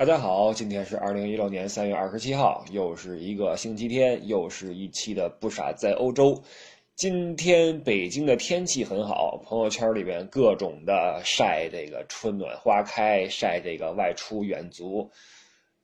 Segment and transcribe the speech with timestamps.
[0.00, 6.42] 大家好，今天是二零一六年三月二十七号，又是一个星期天，又是一期的不傻在欧洲。
[6.96, 15.06] 今天北京的天气很好，朋友圈里边各种的晒这个春暖花开，晒这个外出远足，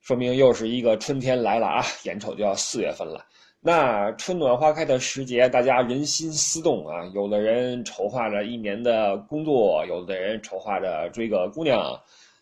[0.01, 1.85] 说明又是一个春天来了啊！
[2.05, 3.23] 眼瞅就要四月份了。
[3.61, 11.79] 那春暖花开的时节，大家人心思动啊，有的人筹划着一年的工作，有的人筹划着追个姑娘。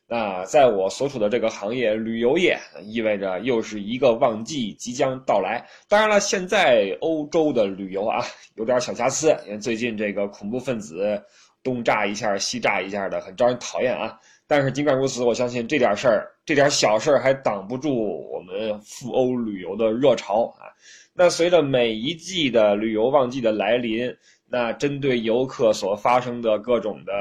[0.06, 5.66] 那在我所处的这个行业，旅游业意味着又是一个旺季即将到来。
[5.88, 8.22] 当然了，现在欧洲的旅游啊，
[8.56, 11.22] 有点小瑕疵，因为最近这个恐怖分子
[11.62, 14.20] 东炸一下西炸一下的，很招人讨厌啊。
[14.46, 20.68] 但是尽管如此，我相信这点事儿，这点小事儿还挡不住我们赴欧旅游的热潮啊。
[21.14, 24.14] 那随着每一季的旅游旺季的来临，
[24.50, 27.12] 那针对游客所发生的各种的。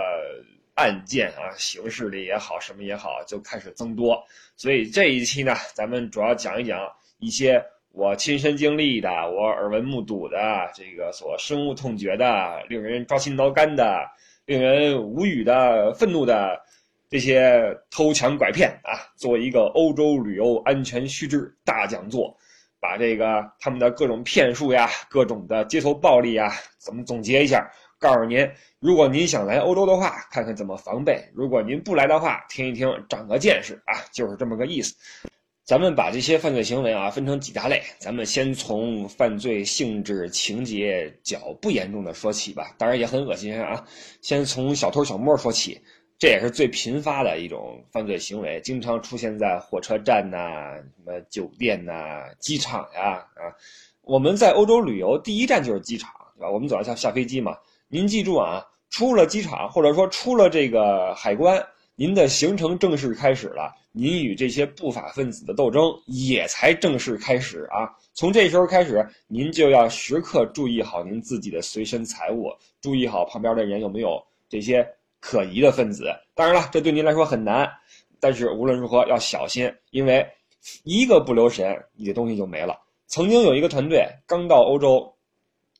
[0.76, 4.24] 案件啊，形式里也好，什么也好，就开始增多。
[4.58, 6.80] 所以这一期呢，咱们主要讲一讲
[7.20, 10.38] 一些我亲身经历的、我耳闻目睹的、
[10.74, 14.04] 这个所深恶痛绝的、令人抓心挠肝的、
[14.46, 16.60] 令人无语的、愤怒的
[17.08, 22.36] 这些偷抢拐骗啊，做一个欧洲旅游安全须知大讲座，
[22.80, 27.72] 把这个他们的各种骗术呀、各种的街头暴力呀，怎么总结一下。
[28.04, 28.46] 告诉您，
[28.82, 34.94] 如果您想来欧洲的话，看看怎么防备；如果您不来的话，听一听，长个见识啊，就是这么个意思。
[35.64, 42.76] 咱们把这些犯罪行为啊分成几大类，咱们先从犯罪性质、情节较不严重的说起吧。
[42.78, 43.82] 当然也很恶心啊，
[44.22, 45.80] 先从小偷小摸说起，
[46.20, 53.48] 这也是最频发的一种犯罪行为，经常出现在火车站呐、什么酒店呐、机场呀啊。
[54.02, 56.52] 我们在欧洲旅游，第一站就是机场，对吧？
[56.52, 57.56] 我们总要下下飞机嘛。
[57.94, 61.64] 您记住啊，出了机场，或者说出了这个海关，
[61.94, 63.72] 您的行程正式开始了。
[63.92, 67.86] 您与这些不法分子的斗争也才正式开始啊！
[68.16, 72.50] 从这时候开始，您就要时刻注意好您自己的随身财物，
[72.82, 74.20] 注意好旁边的人有没有
[74.50, 74.84] 这些
[75.20, 76.12] 可疑的分子。
[76.34, 77.72] 当然了，这对您来说很难，
[78.20, 80.28] 但是无论如何要小心，因为
[80.84, 82.76] 一个不留神，你的东西就没了。
[83.06, 85.16] 曾经有一个团队刚到欧洲，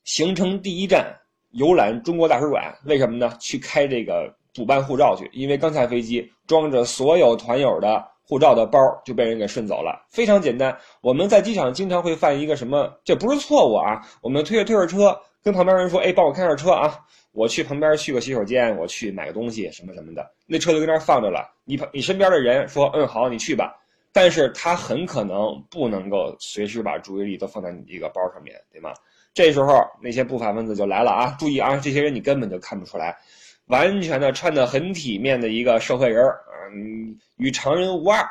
[0.04, 1.12] 行程第一站。
[1.54, 3.34] 游览中国大使馆，为什么呢？
[3.40, 10.04] 去开这个补办护照去，因为刚下飞机，装着所有团友的护照的包就被人给顺走了。
[10.10, 12.92] 非常简单，我们在机场经常会犯一个什么？
[13.04, 14.00] 这不是错误啊！
[14.20, 16.98] 我们推着推着车，跟旁边人说：“哎，帮我开下车啊！
[17.32, 21.48] 我去旁边去个洗手间，我去买个东西什么什么的。”那车就跟那放着了。
[21.64, 23.74] 你旁你身边的人说：“嗯，好，你去吧。”
[24.12, 28.92] 但是他很可能不能够随时把注意力都放在你这个包上面对吗？
[29.34, 31.36] 这时候那些不法分子就来了啊！
[31.38, 33.18] 注意啊，这些人你根本就看不出来，
[33.66, 36.38] 完全的穿的很体面的一个社会人儿，
[36.72, 38.24] 嗯，与常人无二。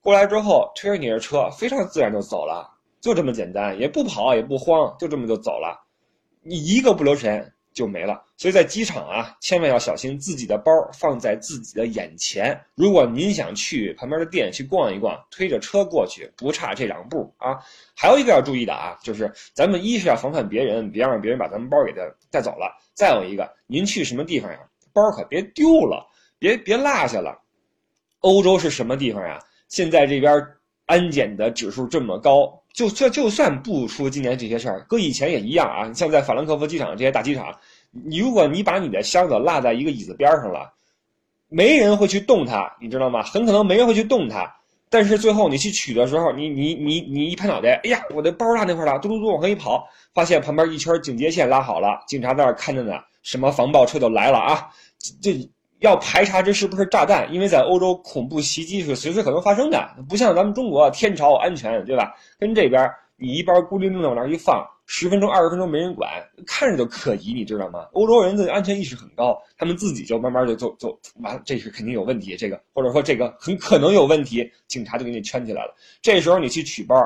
[0.00, 2.70] 过来之后推着你的车，非常自然就走了，
[3.00, 5.78] 就这么简单，也不跑也不慌，就这么就走了，
[6.42, 7.52] 你一个不留神。
[7.76, 12.54] 就没了，所以在机场啊，千万要小心自己的包放在自己的眼前。
[12.74, 17.56] 如果您想去旁边的店去逛一逛，推着车过去不差这两步啊。
[17.94, 22.76] 还有一个要注意的啊，就是咱们一是要防范别人，别让别人把咱们包给他带走了。
[22.92, 24.58] 再有一个，您去什么地方呀，
[24.92, 26.06] 包可别丢了，
[26.38, 27.40] 别别落下了。
[28.20, 29.38] 欧洲是什么地方呀？
[29.68, 30.46] 现在这边
[30.84, 32.62] 安检的指数这么高。
[32.72, 35.90] 就算就算不出今年这些事儿，搁以前也一样啊。
[35.94, 37.58] 像在法兰克福机场这些大机场，
[38.04, 40.72] 你如果你把你的箱子落在一个椅子边上了，
[41.48, 43.22] 没人会去动它，你知道吗？
[43.22, 44.52] 很可能没人会去动它。
[44.90, 52.92] 但是最后你去取的时候，你你你你一拍脑袋，哎呀，我的包落那块了，嘟嘟嘟往回一跑，发现旁边一圈警戒线拉好了，警察在那看着呢，
[53.22, 54.68] 什么防爆车都来了啊，
[55.22, 55.48] 这。
[55.80, 62.14] 要排查这是不是炸弹，因为在欧洲恐怖袭击是随时可能发生的，不像咱们中国天朝安全，对吧？
[62.38, 66.10] 跟这边你一包孤零零的往那一放，十分钟、二十分钟没人管，
[66.46, 67.88] 看着就可疑，你知道吗？
[67.92, 75.74] 欧洲人的安全意识很高，他们自己就慢慢就就就完了，这是肯定有问题，这个或者说这个很可能有问题，警察就给你圈起来了。
[76.00, 76.96] 这时候你去取包。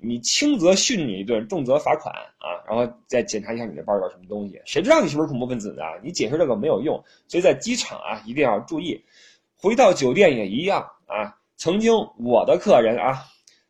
[0.00, 4.62] 你轻则训你一顿，重则罚款啊，然后再检查一下你的包里边什么东西。
[4.64, 5.82] 谁知道你是不是恐怖分子呢？
[6.04, 9.04] 你解释这个没有用，所以在机场啊一定要注意。
[9.56, 11.34] 回到酒店也一样啊。
[11.56, 13.24] 曾经我的客人啊，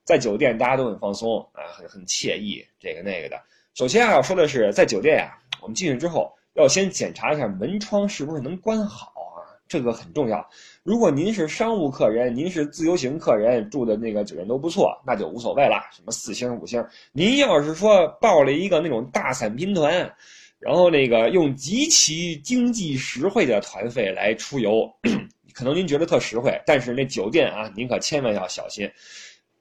[0.04, 3.40] 在酒店大家都很放松啊，很很惬意，这个那个的。
[3.78, 9.46] 首先啊要说的是，在酒店呀，我们进去之后要先检查一下门窗是不是能关好啊。
[9.68, 10.44] 这个很重要。
[10.82, 16.84] 如果您是商务客人，您是自由行客人，住的那个酒店都不错，那就无所谓了，什么四星五星。
[17.12, 20.12] 您要是说报了一个那种大散拼团，
[20.58, 24.92] 然后那个用极其经济实惠的团费来出游，
[25.54, 28.90] 可能您觉得特实惠，但是那酒店啊，您可千万要小心，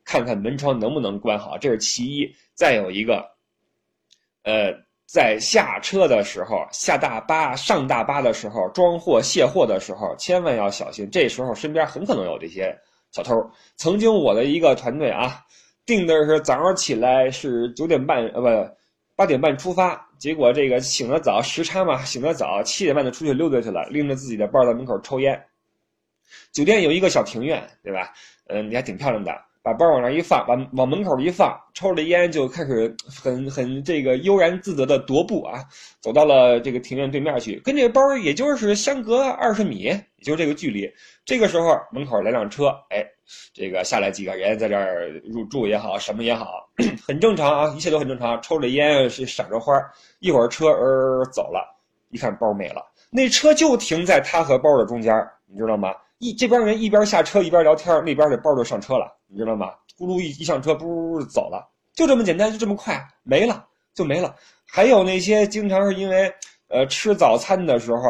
[0.04, 2.28] 看看门窗能不能关好，这是其一。
[2.56, 3.24] 再有一个，
[4.48, 4.74] 呃，
[5.06, 12.74] 在下车的时候，下大巴、上大巴的时候，装货卸货的时候，千万要小心，这时候身边很可能有这些
[13.12, 13.36] 小偷。
[13.76, 15.44] 曾经我的一个团队啊，
[15.86, 18.78] 定的是早上起来是九点半，呃，不。
[19.18, 25.44] 八点半出发，结果这个醒得早，时差嘛，醒得早，七点半就出去溜达去了，拎着自己的包在门口抽烟。
[26.52, 28.14] 酒店有一个小庭院，对吧？
[28.48, 29.32] 嗯，你还挺漂亮的，
[29.68, 35.62] 把包往那一放，往往门口一放，抽着烟就开始很很这个悠然自得的踱步啊，
[36.00, 40.90] 走到了这个庭院对面去，跟这个包也就是相隔二十米，也就这个距离。
[41.26, 43.06] 这个时候门口来辆车，哎。
[43.54, 46.66] 这个下来几个人在这儿入住也好，什么也好，
[47.06, 48.42] 很正常啊，一切都很正常。
[48.42, 49.74] 抽着烟是赏着花，
[50.20, 51.76] 一会儿车儿走了，
[52.10, 55.14] 一看包没了，那车就停在他和包的中间，
[55.46, 55.94] 你知道吗？
[56.20, 59.72] 一这边人一边下车一边聊天，那边的包就上车了，你知道吗？
[59.98, 64.36] 咕噜一一上车，噗走了，就这么简单，就这么快，没了就没了。
[64.66, 66.34] 还有那些经常是因为
[66.70, 68.02] 呃吃早餐的时候。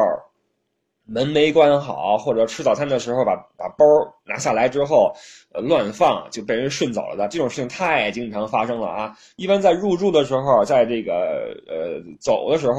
[1.09, 3.86] 门没关好，或者吃早餐的时候把把包
[4.25, 5.09] 拿下来之后，
[5.54, 9.18] 呃，乱放就被人顺走了的这种事情太经常发生了啊！
[9.38, 12.75] 一般在入住的时候，在这个呃走的时候，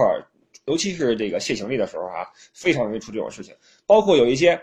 [0.66, 3.54] 尤其是这个卸行李的时候啊，非常容易出这种事情。
[3.86, 4.60] 包括有一些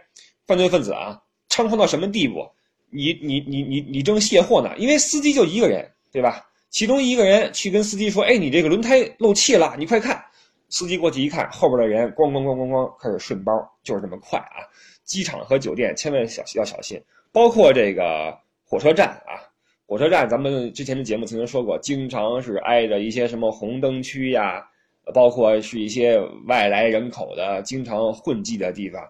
[0.47, 2.47] 犯罪分子啊，猖狂到什么地步？
[2.89, 6.45] 你你你你你正卸货呢，因为司机就一个人，对吧？
[6.69, 10.23] 其中一个人去跟司机说：“哎，你这个轮胎漏气了，你快看。”
[10.67, 13.53] 司机过去一看，后边的人咣咣咣咣咣开始顺包，
[13.83, 14.65] 就是这么快啊！
[15.03, 16.99] 机场和酒店千万小要小心，
[17.31, 19.39] 包括这个火车站啊，
[19.85, 24.67] 火车站咱们之前的节目曾经说过，经常是挨着一些什么红灯区呀，
[25.13, 29.01] 包括是一些外来人口的经常混迹的地方，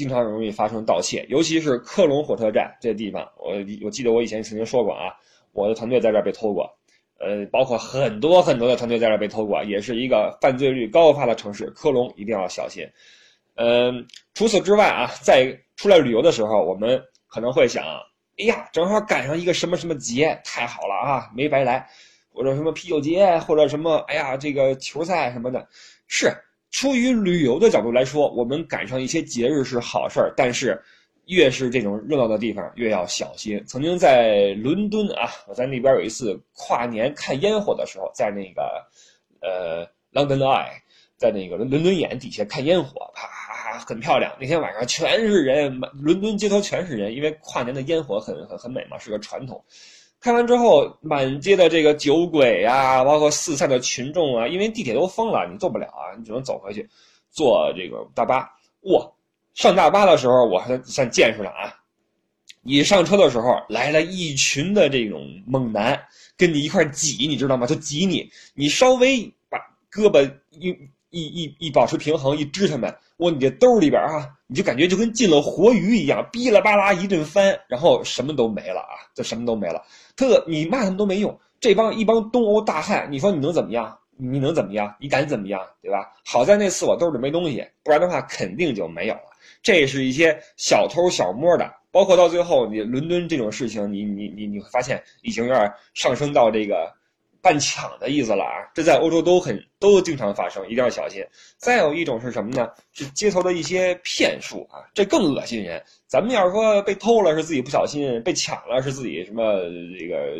[0.00, 3.52] 经常容易发生盗窃，尤其是科隆火车站这地方，我
[3.84, 5.12] 我记得我以前曾经说过啊，
[5.52, 6.74] 我的团队在这儿被偷过。
[7.18, 11.66] 呃，包括很多很多的团队在这儿被偷过，也是一个犯罪率高发的城市。
[11.72, 12.82] 科隆一定要小心。
[13.56, 16.98] 嗯，除此之外啊，在出来旅游的时候，我们
[17.28, 17.84] 可能会想，
[18.38, 21.86] 哎呀，正好赶上一个什么什么节，太好了啊，没白来，
[22.32, 25.68] 或者什么啤酒节，或者什么，哎呀，这个球赛什么的，
[26.06, 26.32] 是
[26.70, 30.80] 出于旅游的角度来说，我们赶上一些节日是好事儿，但是。
[31.26, 33.62] 越是这种热闹的地方，越要小心。
[33.64, 38.84] 曾经在伦敦啊，我在那边有一次跨年看烟火的时候，在那个
[39.40, 40.72] 呃 London Eye，
[41.16, 44.34] 在那个伦伦敦眼底下看烟火，啪，很漂亮。
[44.40, 49.64] 那天晚上全是人，伦敦街头全是人，因为跨年的烟火很很很美嘛，是个传统。
[50.20, 56.88] 开完之后，满街的这个酒鬼啊，包括四散的群众啊，因为地铁都封了，你坐不了啊，你只能走回去，
[57.30, 58.48] 坐这个大巴。
[58.82, 59.10] 哇！
[59.54, 61.74] 上大巴的时候，我还算见识了啊！
[62.62, 66.00] 你上车的时候，来了一群的这种猛男，
[66.36, 67.66] 跟你一块挤，你知道吗？
[67.66, 69.58] 就挤你，你稍微把
[69.90, 70.74] 胳膊一
[71.10, 79.82] 一一一保持平衡，一支他们，哇，你这兜里边啊，你就感觉就跟进了活鱼一样，哔啦吧啦一顿翻，然后什么都没了啊，就什么都没了。
[80.16, 83.96] 特你骂他们都没用，这帮一帮东欧大汉，你说你能怎么样？
[84.16, 84.94] 你能怎么样？
[85.00, 85.60] 你敢怎么样？
[85.82, 86.12] 对吧？
[86.24, 89.22] 好在那次我兜里没东西，不然的话肯定就没有了。
[89.62, 96.92] 这是一些小偷小摸的，包括到最后，你伦敦这种事情，你你你你会发现已经有点上升到这个
[97.42, 98.70] 办抢的意思了啊！
[98.74, 101.24] 这在欧洲都很都经常发生，一定要小心。
[101.56, 102.70] 再有一种是什么呢？
[102.92, 105.82] 是街头的一些骗术啊，这更恶心人。
[106.06, 109.60] 咱们要是说被偷了是自己不小心，被抢了是自己什么
[109.98, 110.36] 这个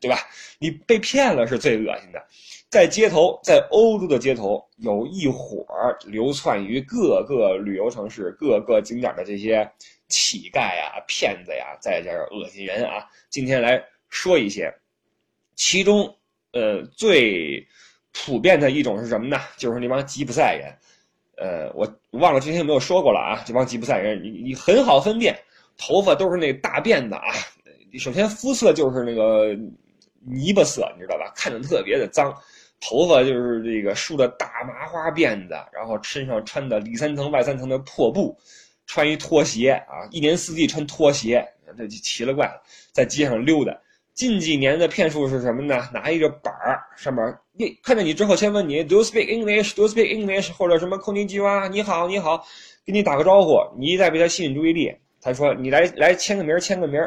[0.00, 0.18] 对吧？
[0.58, 2.22] 你被骗了是最恶心的。
[2.68, 5.66] 在街头，在欧洲的街头，有一伙
[6.06, 9.70] 流窜于各个旅游城市、各个景点的这些
[10.08, 13.06] 乞丐呀、骗子呀，在这儿恶心人啊。
[13.28, 14.72] 今天来说一些，
[15.54, 16.16] 其中，
[16.52, 17.66] 呃，最
[18.12, 19.38] 普遍的一种是什么呢？
[19.56, 20.72] 就是那帮吉普赛人。
[21.36, 23.42] 呃，我忘了之前有没有说过了啊？
[23.44, 25.36] 这帮吉普赛人，你你很好分辨，
[25.76, 27.24] 头发都是那大辫子啊。
[27.98, 29.56] 首先肤色就是那个
[30.20, 31.32] 泥巴色，你知道吧？
[31.34, 32.32] 看着特别的脏。
[32.84, 38.36] 头发就是这个梳的大麻花辫子，然后身上穿的里三层外三层的破布，
[38.86, 41.46] 穿一拖鞋啊，一年四季穿拖鞋，
[41.78, 43.72] 这就奇了怪了，在街上溜达。
[44.14, 45.88] 近几年的骗术是什么呢？
[45.92, 49.74] 拿一个板儿，上面你看见你之后，先问你 Do you speak English?
[49.74, 50.52] Do you speak English?
[50.52, 52.44] 或者什么空尼基哇，你好，你好，
[52.84, 53.56] 给你打个招呼。
[53.78, 57.00] 你一再被他吸引注意力，他说你来来签个名，签个名。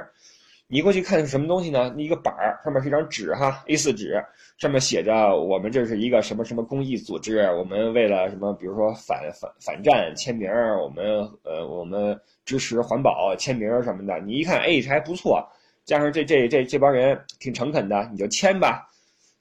[0.67, 1.93] 你过去看是什么东西呢？
[1.95, 4.19] 一个板儿上面是一张纸哈，A4 纸，
[4.57, 10.49] 上面写着我们这是一个什么什么公益组织，我们为了什么，比如说反反反战签名，
[10.81, 11.05] 我们
[11.43, 14.19] 呃我们支持环保签名什么的。
[14.21, 15.47] 你一看，哎，这还不错，
[15.85, 18.85] 加上这这这这帮人挺诚恳的，你就签吧。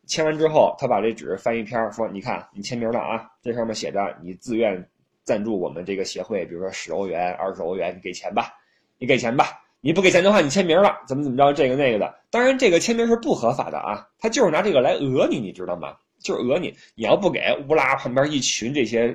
[0.06, 4.86] 签完之后，他把这纸翻一篇，说：“你看，你签名了啊，这上面写着你自愿
[5.24, 8.52] 赞助我们这个协会，比如说十欧元、二十欧元，你给钱吧，
[8.98, 12.14] 你给钱吧。”你不给钱的话，你签名了，怎么怎么着，这个那个的。
[12.30, 15.94] 当然，这个签名是不合法的啊，他就是拿这个来讹你，你知道吗？
[16.22, 16.74] 就是讹你。
[16.94, 19.14] 你要不给，乌拉旁边一群这些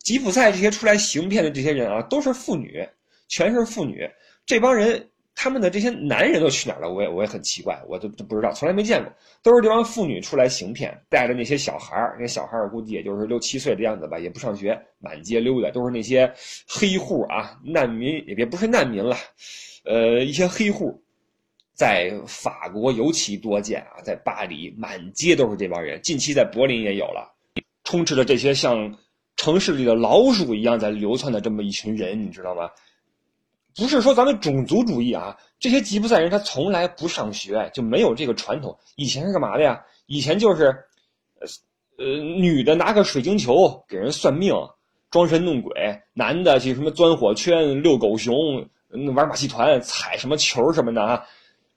[0.00, 2.84] 吉普赛这些出来行骗的这些人啊，都是妇女，
[3.28, 4.10] 全是妇女。
[4.44, 5.08] 这帮人
[5.40, 6.92] 他们的这些男人都去哪儿了？
[6.92, 9.12] 我也我也很奇怪，我都都不知道，从来没见过。
[9.40, 16.28] 都是这帮妇女出来行骗，带着那些小孩儿，那小孩儿估计也就是六七岁的样子吧，也不上学，满街溜达，都是那些
[16.66, 19.16] 黑户啊，难民也别不是难民了。
[19.84, 21.00] 呃，一些黑户，
[21.72, 26.02] 在法国尤其多见啊，在巴黎满街都是这帮人。
[26.02, 27.32] 近期在柏林也有了，
[27.84, 28.92] 充斥着这些像
[29.36, 32.68] 城市里的老鼠一样在流窜的这么一群人，你知道吗？
[33.78, 38.76] 不是说咱们种族主义啊，这些吉普赛人他从来不上学，就没有这个传统。
[38.96, 39.80] 以前是干嘛的呀？
[40.06, 40.64] 以前就是，
[41.40, 41.46] 呃
[41.98, 44.52] 呃，女的拿个水晶球给人算命，
[45.10, 45.72] 装神弄鬼；
[46.12, 48.34] 男的去什么钻火圈、遛狗熊。
[49.14, 51.22] 玩马戏团、踩什么球什么的啊！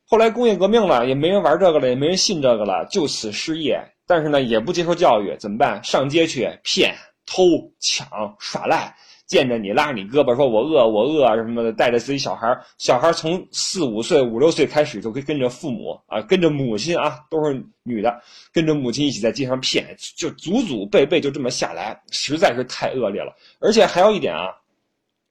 [0.08, 3.78] 后来工业革命了，也没人玩这个了，也没人信这个了，就此失业。
[4.08, 5.84] 但是呢，也不接受教育，怎么办？
[5.84, 7.44] 上街去骗、偷、
[7.80, 8.96] 抢、耍赖。
[9.32, 18.22] 见着你拉你胳膊，说我饿，我饿什么的，带着自己小孩小孩从四五岁、五六岁开始就可以跟着父母啊，跟着母亲啊，都是女的，
[18.52, 23.34] 跟着母亲一起在街上骗，就祖祖辈辈就这么下来，实在是太恶劣了。
[23.62, 24.50] 而且还有一点啊。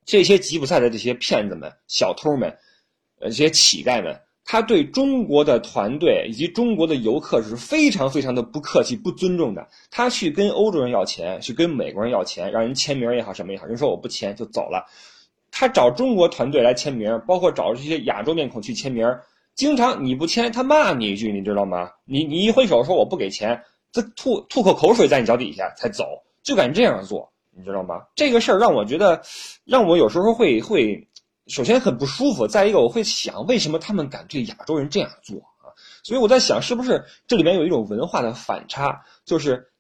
[0.06, 2.48] 这些吉普赛的这些骗子们、小偷们，
[3.20, 4.18] 呃，这些乞丐们，
[4.52, 9.64] 他对中国的团队以及中国的游客是非常非常的不客气、不尊重的。
[9.92, 14.84] 他去跟欧洲人要钱，去跟美国人要钱，让人签名也好，什么也好，人说我不签就走了。
[15.52, 19.06] 他找中国团队来签名，包括找这些亚洲面孔去签名，
[19.54, 21.88] 经常你不签，他骂你一句，你知道吗？
[22.04, 26.04] 你你一挥手说我不给钱，他吐吐口口水在你脚底下才走，
[26.42, 27.30] 就敢这样做。
[27.52, 28.02] 你知道吗？
[28.16, 29.22] 这个事儿让我觉得，
[29.64, 31.08] 让我有时候会会，
[31.50, 32.46] 首先很不舒服。
[32.46, 35.74] 再一个，我会想，为什么他们敢对亚洲人这样做啊？
[36.04, 39.04] 所以我在想，是不是这里面有一种文化的反差？
[39.24, 39.72] 就是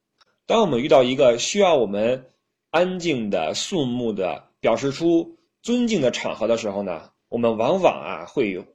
[0.46, 2.26] 当我们遇到一个需要我们
[2.70, 8.66] 安静的、肃穆的表示出尊敬的场合的时候呢，我们往往啊会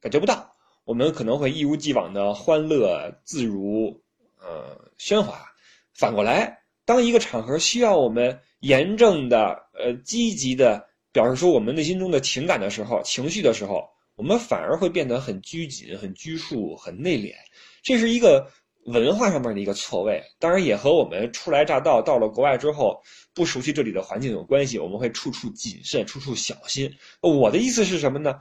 [0.00, 4.00] 感觉不到，我们可能会一如既往的欢乐、自如、
[4.40, 5.52] 呃喧哗。
[5.92, 6.60] 反过来。
[6.84, 17.34] 当一个场合需要我们严正的、呃积极的表示出我们内心中的情感的时候、情绪的时候，我们反而会变得很拘谨、很拘束、很内敛。
[17.82, 18.50] 这是一个
[18.86, 23.00] 文化上面的一个错位，当然也和我们初来乍到到了国外之后
[23.34, 24.78] 不熟悉这里的环境有关系。
[24.78, 26.92] 我们会处处谨慎、处处小心。
[27.20, 28.40] 我的意思是什么呢？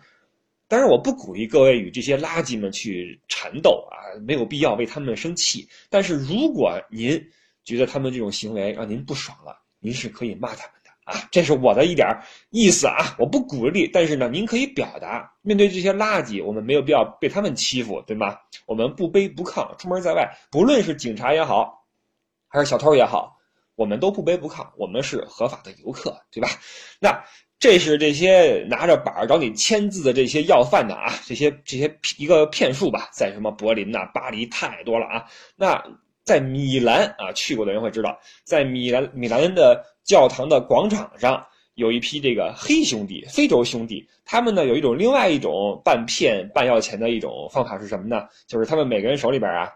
[0.68, 5.68] 当然，我不鼓励各位与这些垃圾们去缠斗啊，没有必要为他们生气。
[5.90, 7.22] 但是如果您，
[7.66, 12.08] 觉得他们这种行为让您不爽了，您是可以骂他们啊，这是我的一点
[12.52, 18.38] 意思啊，我不鼓励，但是呢，您可以表达，面对这些垃圾，我们没有必要被他们欺负，对吗？
[18.68, 21.86] 我们不卑不亢，出门在外，不论是警察也好，
[22.48, 23.36] 还是小偷也好，
[23.76, 26.50] 我们都不卑不亢，我们是合法的游客，对吧？
[27.00, 27.24] 那
[27.58, 35.84] 这是这些拿着板找你签字的这些要饭的啊，这些这些一个骗术吧，在什么柏林呐、巴黎太多了啊，那。
[36.32, 44.08] 在米兰啊，去过的人会知道，在米兰米兰的教堂的广场上，有一批这个黑兄弟，非洲兄弟。
[44.24, 48.30] 他们呢有一种另外一种半骗半要钱的一种方法是什么呢？
[48.48, 49.70] 就是他们每个人手里边啊，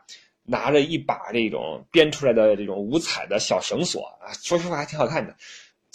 [0.45, 5.35] 拿着一把这种编出来的这种五彩的小绳索啊，说实话还挺好看的。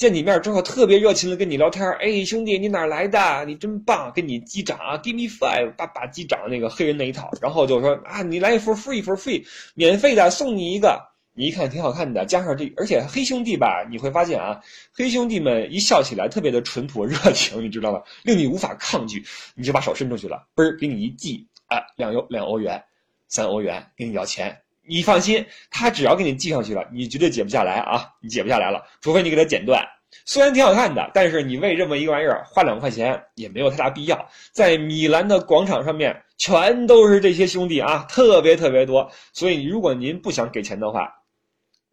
[0.00, 3.45] 见你面之后，特别热情的跟你聊天哎，兄弟，你哪来的？
[3.45, 4.11] 你真棒！
[4.14, 10.99] 跟你击掌啊，Give me five，把把击掌那个黑人那一套，然后就说啊，你来一副 free for free，免费的，送你一个。
[11.35, 14.59] 你一看挺好看的，加上这，而且黑兄弟吧，你会发现啊，
[14.90, 18.02] 黑兄弟们一笑起来特别的淳朴热情，你知道吗？
[18.23, 19.23] 令你无法抗拒，
[19.54, 22.83] 你就把手伸出去了，嘣儿给你一记啊，两欧两欧元，
[23.28, 24.62] 三欧元，给你要钱。
[24.90, 28.09] 你放心，他只要给你系上去了，你绝对解不下来啊！
[28.20, 29.87] 你解不下来了，除非你给他剪断。
[30.26, 34.28] 虽然挺好看的，但是你为这么一个玩意儿花两块钱也没有太大必要。
[34.50, 39.09] 在米兰的广场上面，全都是这些兄弟啊，特别特别多。
[39.32, 41.09] 所以如果您不想给钱的话，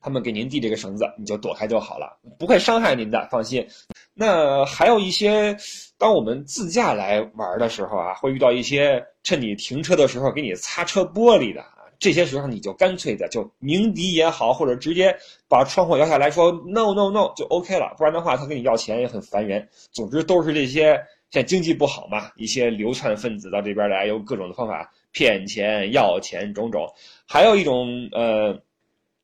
[0.01, 3.67] 他们给您递这个绳子，你就躲开就好了，不会伤害您的，放心。
[4.15, 5.55] 那还有一些，
[5.99, 11.63] 当我们自驾来玩的时候啊，会遇到一些趁你停车的时候给你擦车玻璃的，
[11.99, 15.15] 这些时候你就干脆的就鸣笛也好，或者直接
[15.47, 19.67] 把窗户摇下来说 no no no 就 OK 了，不然的话他跟你要钱也很烦人。
[19.91, 20.93] 总之都是这些，
[21.31, 26.87] 现在经济不好嘛，一些流窜分子到这边来，用各种的方法骗钱、要钱种种。
[27.25, 28.61] 还有一种呃，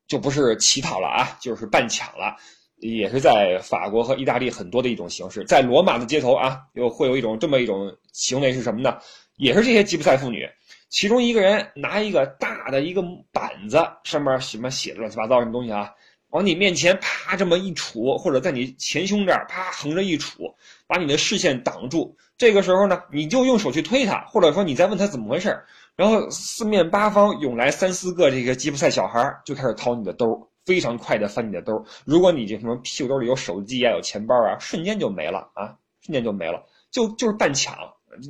[0.08, 2.36] 就不是乞讨了啊，就是办抢了。
[2.77, 8.98] 也是在法国和意大利很多的一种形式，在罗马的街头啊，又会有一种这么一种行为是什么呢？
[9.38, 10.46] 也是这些吉普赛妇女，
[10.93, 15.91] 其中一个人拿一个大的一个板子，上面什么写的乱七八糟什么东西啊，
[16.29, 20.53] 往你面前啪这么一杵，或者在你前胸这儿啪横着一杵，
[20.85, 22.15] 把你的视线挡住。
[22.38, 30.47] 这个时候呢，你就用手去推他，或者说你再问他怎么回事儿然后四面八方涌来三四个这个吉普赛小孩，就开始掏你的兜。
[30.63, 37.75] 非常快的翻你的兜，如果你这什么屁股兜里有手机啊，有钱包啊，瞬间就没了啊，瞬间就没了，就就是半抢，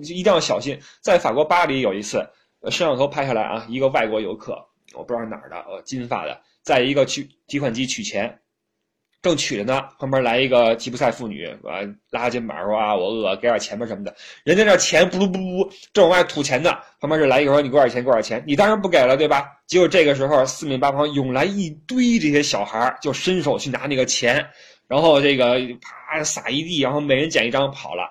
[0.01, 0.79] 一定要小心。
[1.01, 2.27] 在法国巴黎有一次，
[2.71, 8.39] 摄像头拍下来啊，一个外国游客，我不知道哪儿的，呃，金发的，在一个取提款机取钱。
[9.21, 11.79] 正取着呢，旁边来一个吉普赛妇女，啊，
[12.09, 14.13] 拉肩膀说啊，我饿，给点钱吧什么的。
[14.43, 19.45] 人家那钱不噜不噜正往外吐钱呢，旁边就来一个说你给我点钱，给我点钱，你当然不给了，对吧？
[19.65, 24.45] 结果这个时候四面八方涌来一堆这些小孩，就伸手去拿那个钱，
[24.89, 28.03] 然后这个啪撒一地，然后每人捡一张跑了。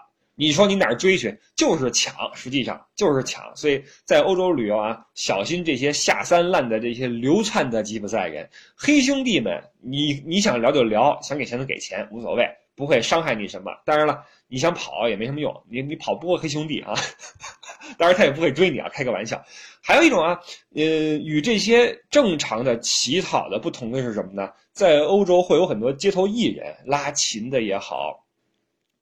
[0.42, 1.38] 你说你哪儿追去？
[1.54, 3.54] 就是抢，实际上就是抢。
[3.54, 12.44] 所以在欧洲旅游啊，小心这些下三滥的这些流窜的吉普赛人，黑兄弟们，你你想聊就聊，想给钱就给钱，无所谓，
[12.74, 13.70] 不会伤害你什么。
[13.84, 16.92] 当然了，你想跑也没什么用，你你跑不过黑兄弟啊。
[17.96, 19.40] 当然他也不会追你啊，开个玩笑。
[19.80, 20.40] 还有一种啊，
[20.74, 24.50] 呃，与这些正常的乞讨的不同的是什么呢？
[24.72, 28.21] 在欧洲会有很多街头艺人，拉琴的也好。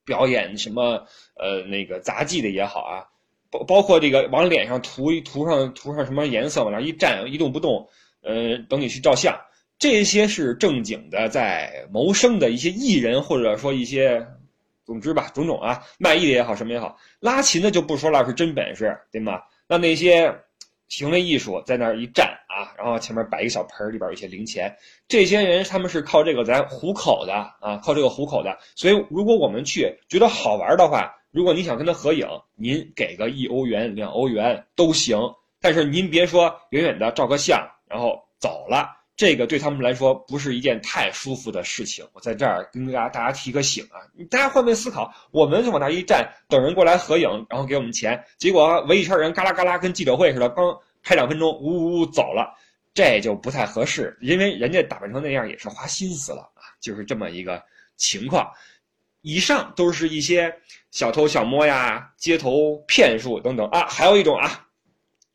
[0.05, 1.05] 表演什么
[1.35, 3.07] 呃那个杂技的也好啊，
[3.49, 7.87] 包包括这个往脸上涂一涂上涂上什么颜色往那一站一动不动，
[8.21, 9.39] 呃等你去照相，
[9.79, 14.27] 这些是正经的在谋生的一些艺人或者说一些，
[14.85, 19.41] 总之吧种种啊卖艺的也好什么也好，拉琴的就不说了是真本事对吗？
[19.67, 20.35] 那那些。
[20.91, 24.75] 行为艺术在那儿一站啊，然后前面摆一个小盆里边有一些零钱。
[25.07, 28.57] 这些人他们是靠这个在糊口的啊，靠这个糊口的。
[28.75, 35.17] 所以如果我们去觉得好玩的话，如果你想跟他合影，您给个一欧元、两欧元都行。
[35.59, 42.03] 但是您别说远远的照个相，然后走了，这个对他们来说不是一件太舒服的事情。
[42.13, 50.77] 我在这儿跟大家大家提个醒啊，大家换位思考，我们就往那一站，等人过来合影，然后给我们钱，结果围一圈人，嘎啦嘎啦，跟记者会似的，刚。
[51.03, 52.55] 拍两分钟，呜呜呜走了，
[52.93, 57.63] 这就不太合适，因为人家打扮成那样也是花心思了啊，就是这么一个
[57.97, 58.51] 情况。
[59.21, 60.53] 以上都是一些
[60.89, 64.65] 小偷小摸呀、街头骗术等等啊，还有一种啊，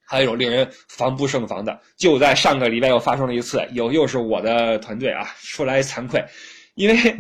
[0.05, 6.25] 还有一种令人防不胜防的，就在上个礼拜又发生了一次，又又是我的团队啊，说来惭愧，
[6.75, 7.17] 因为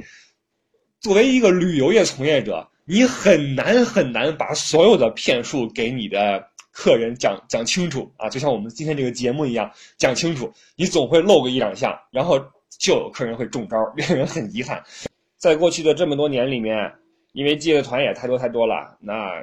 [1.00, 6.50] 作为一个旅游业从业者，你很难很难把所有的骗术给你的。
[6.76, 10.52] 客人讲讲清楚啊，就像我们今天这个节目一样，讲清楚。
[10.76, 12.38] 你总会漏个一两项，然后
[12.78, 14.84] 就有客人会中招， 令人很遗憾。
[15.38, 16.92] 在过去的这么多年里面，
[17.32, 19.42] 因为接的团也太多太多了，那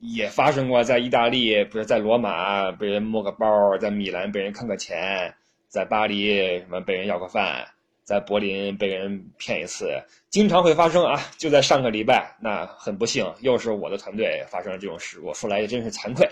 [0.00, 5.34] 也发生过在意大利，不是在罗马被人摸个包，在米兰被人坑个钱，
[5.68, 7.68] 在巴黎什么被人要个饭。
[8.08, 9.86] 在柏林被人骗一次，
[10.30, 11.20] 经常会发生啊！
[11.36, 15.34] 就在上个礼拜，那很不幸，又是我的团队发生了这种事故。
[15.34, 16.26] 说来也真是惭愧，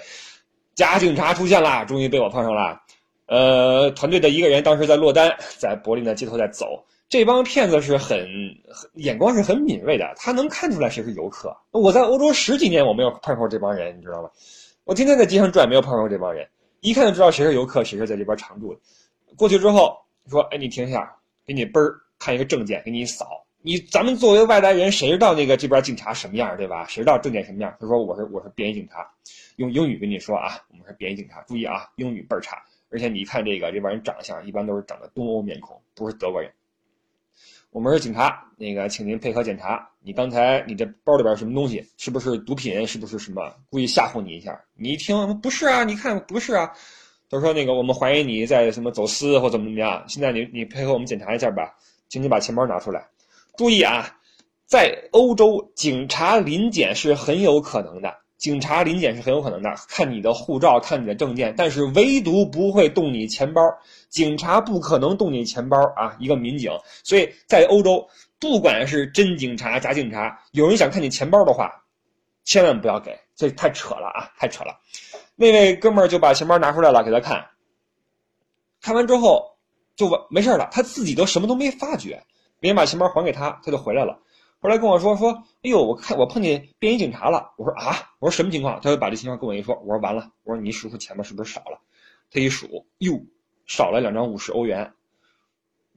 [0.74, 2.80] 假警察出现了，终于被我碰上了。
[3.26, 6.82] 呃，团队的一个人当时在落单，在柏林的街头在走。
[7.10, 8.26] 这帮骗子是很
[8.94, 11.54] 眼光是很敏锐的，他能看出来谁是游客。
[11.72, 14.30] 我在欧洲十几年，我没有碰过这帮人，你知道吗？
[14.84, 16.48] 我天天在街上转，没有碰到过这帮人，
[16.80, 18.80] 一看就知道谁是游客，谁是在这边常住的。
[19.36, 19.94] 过去之后
[20.30, 21.14] 说：“哎，你停下。”
[21.46, 23.46] 给你嘣儿看一个证件，给你扫。
[23.62, 26.87] 你咱们作为外来人，谁知道那个这边警察什么样，对吧？
[26.88, 27.76] 谁知道证件什么样？
[27.80, 29.09] 他说我是我是便衣警察，
[29.56, 31.42] 用英语跟你说啊，我们是便衣警察。
[31.42, 36.50] 注意啊，英语倍儿差，而且你一看这个这帮人长相，一般都是长得东欧面孔，不是德国人。
[37.70, 39.90] 我们是警察，那个请您配合检查。
[40.00, 41.85] 你刚才你这包里边什么东西？
[41.96, 42.87] 是不是毒品？
[42.87, 43.52] 是不是什么？
[43.68, 44.59] 故意吓唬你一下。
[44.74, 46.72] 你一听不是啊，你看不是啊。
[47.28, 50.04] 他说：“那个，我们怀疑你在什么走私或怎么怎么样。
[50.06, 51.74] 现在你你配合我们检查一下吧，
[52.08, 53.08] 请你把钱包拿出来。
[53.56, 54.16] 注意啊，
[54.64, 63.60] 在欧洲警察临检是很有可能的，警察临检是很有可能的，看你的护照，看你的证件，但是唯独不会动你钱包。
[64.08, 66.16] 警察不可能动你钱包啊！
[66.20, 66.70] 一个民警，
[67.02, 68.08] 所以在欧洲，
[68.38, 71.72] 不管是真警察假警察，有人想看你钱包的话，
[72.44, 74.78] 千万不要给，这太扯了啊，太扯了。
[75.37, 77.46] 那位哥们儿就把钱包拿出来了，给他看。
[78.81, 79.57] 看完之后
[79.94, 82.25] 就完没事了，他自己都什么都没发觉，
[82.59, 84.18] 别人把钱包还给他，他就回来了。
[84.59, 87.53] 后来跟我说说，哎呦，我看我碰见便衣警察了。
[87.59, 88.81] 我说啊，我说什么情况？
[88.81, 89.75] 他就把这情况跟我一说。
[89.85, 91.79] 我说完了，我说你数数钱包是不是少了？
[92.31, 93.20] 他一数，哟，
[93.66, 94.94] 少了两张五十欧元，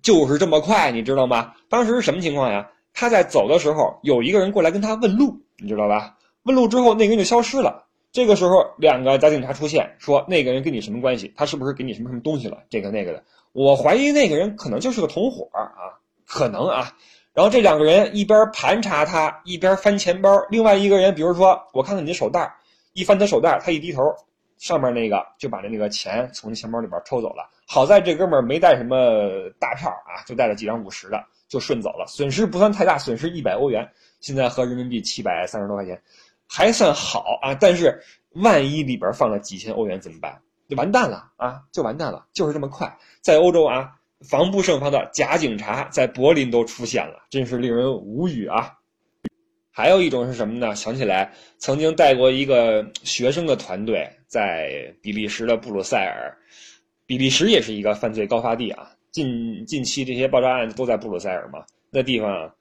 [0.01, 1.53] 就是这么快，你知道吗？
[1.69, 2.69] 当时是什么情况呀？
[2.93, 6.17] 他在走的时候，有一个人过来跟他问路，你知道吧？
[6.43, 7.87] 问路之后，那个人就消失了。
[8.11, 11.31] 这个时候，两个假警察出现，说那个人跟你什么关系？
[11.35, 12.57] 他是不是给你什么什么东西了？
[12.69, 15.93] 这个那个的，我怀疑那个人可能就是个同伙啊，
[16.25, 16.91] 可能啊。
[17.33, 20.29] 然后这两个人一边盘查他，一边翻钱包。
[20.49, 22.51] 另外一个人，比如说我看看你的手袋，
[22.93, 24.01] 一翻他手袋，他一低头，
[24.57, 27.47] 上面那个就把那个钱从钱包里边抽走了。
[27.67, 28.97] 好在这哥们儿没带什么
[29.59, 33.87] 大票啊，就带了几张五十的，就顺走了，损失不算太大，损失一百欧元，
[34.19, 36.01] 现在合人民币七百三十多块钱，
[36.49, 37.55] 还算好啊。
[37.55, 40.41] 但是万一里边放了几千欧元怎么办？
[40.67, 43.95] 就完蛋了啊，就完蛋了，就是这么快，在欧洲啊。
[44.27, 48.73] 防不胜防的假警察在柏林都出现了，真是令人无语啊！
[49.71, 50.75] 还有一种是什么呢？
[50.75, 56.37] 想起来曾经带过一个学生的团队，在比利时的布鲁塞尔，
[57.05, 58.91] 比利时也是一个犯罪高发地啊。
[59.09, 62.53] 近近期这些爆炸案都在布鲁塞尔嘛，那地方，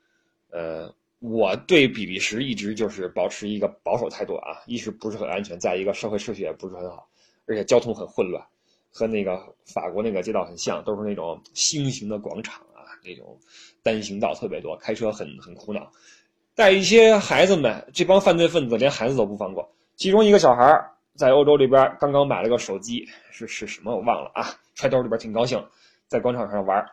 [0.53, 7.09] 呃，我对比利时一直就是保持一个保守态度啊，一是不是很安全，再一个社会秩序也不是很好，
[7.46, 8.44] 而且交通很混乱。
[8.90, 13.38] 和那个法国那个街道很像，都是那种星形的广场啊，那种
[13.83, 15.92] 单行道特别多，开车很很苦恼。
[16.54, 19.70] 带一些孩子们，这帮犯罪分子连孩子都不放过。
[19.94, 20.64] 其中一个小孩
[21.14, 25.62] 在欧洲这边刚刚买了个手机，是是什么我忘了啊，揣兜里边挺高兴，
[26.09, 26.85] 在广场上玩。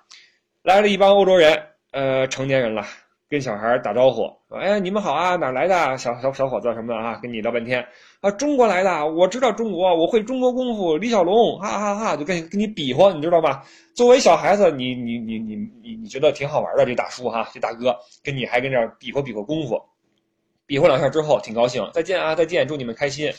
[0.63, 1.57] 来了一帮欧洲人，
[1.91, 2.85] 呃，成年人了。
[3.27, 5.97] 跟小孩打招呼说：“哎，你们好啊，哪来的？
[5.97, 7.19] 小小小伙子什么的啊？
[7.21, 7.83] 跟你聊半天
[8.21, 13.65] 啊，中国来的，我知道中国，我会中国功夫，李小龙，哈哈哈，就跟跟你比划，你知道吧？
[13.95, 19.81] 作为小孩子，你你你你你你觉得挺好玩的，这大叔哈，这大哥跟你还跟这比划比划功夫，
[20.67, 23.31] 比划两下之后挺高兴，再见啊，再见，祝你们开心。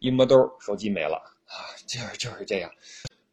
[0.00, 2.70] 一摸兜，手机没了啊，就是就是这样。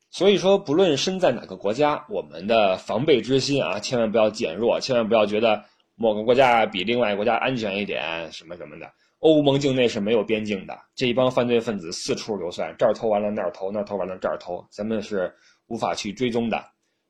[0.10, 5.64] 所以说，不论身在哪个国家，我们的防备之心啊，千万不要减弱，千万不要觉得。
[5.98, 8.90] 某个国家比另外一个国家安全一点，什么什么的。
[9.20, 15.34] 欧盟境内是没有边境的，这一帮犯罪分子四处流窜，这儿偷完了那儿偷，那儿偷完了这儿偷，咱们是
[15.66, 16.64] 无法去追踪的。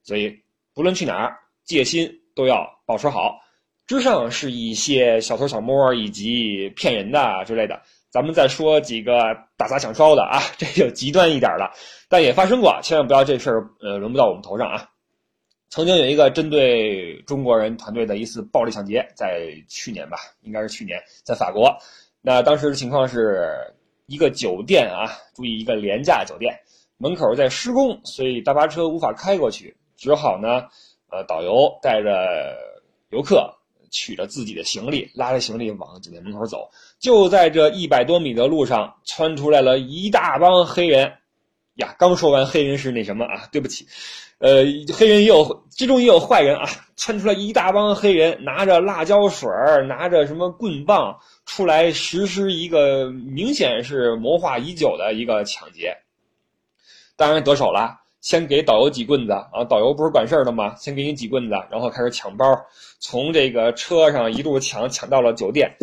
[0.04, 0.34] 所以，
[0.73, 3.38] 不论去哪儿，戒心都要保持好。
[3.86, 9.13] 之上是一些小偷小摸以及骗人的之类的，咱们再说几个
[9.58, 11.71] 打砸抢烧的啊，这就极端一点了，
[12.08, 14.89] 但也发生过，千万不要这事儿呃轮不到我们头上啊。
[15.69, 21.75] 曾经有一个针对中国人团队的一次暴力抢劫，在去年吧，应该是去年，在法国。
[22.21, 23.49] 那当时的情况是
[24.06, 26.58] 一个酒店啊，注意一个廉价酒店
[26.97, 30.67] 门口在施工，所以大巴车无法开过去，只好呢，
[31.12, 32.58] 呃，导游带着
[33.10, 33.53] 游客
[33.91, 36.69] 取着自己的行李，拉着行李往酒店门口走。
[36.99, 41.13] 就在这一百多米的路上，窜出来了一大帮黑人。
[41.75, 43.47] 呀，刚说完黑人是那什么啊？
[43.51, 43.86] 对不起，
[44.39, 46.69] 呃，黑人也有，之中也有坏人啊！
[46.95, 55.97] 窜出来一大帮黑人，拿着辣椒水儿，拿着什么棍棒出来实施一个明显是谋划已久的一个抢劫。
[57.15, 59.63] 当然得手了，先给导游几棍子啊！
[59.67, 60.76] 导游不是管事儿的吗？
[60.76, 62.45] 先给你几棍子，然后开始抢包，
[63.00, 65.78] 从这个车上一路抢，抢到了酒店。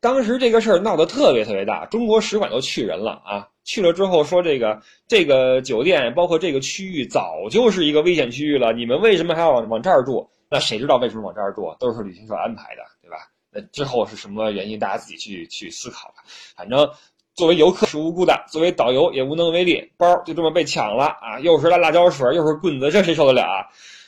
[0.00, 3.48] 当时这个事儿闹得特别特别大，中国使馆都去人了啊！
[3.64, 10.28] 去了之后说这个这个酒店包括这个区域早就是一个危险区域了，你们为什么还要往往这儿住？
[10.50, 11.74] 那谁知道为什么往这儿住？
[11.78, 13.16] 都是旅行社安排的，对吧？
[13.52, 14.78] 那之后是什么原因？
[14.78, 16.24] 大家自己去去思考吧。
[16.56, 16.88] 反正
[17.34, 21.38] 作为游客是无辜的，作为导游也无能为力，包就这么被抢了啊！
[21.40, 23.66] 又是辣辣椒水，又是棍子，这谁受得了啊？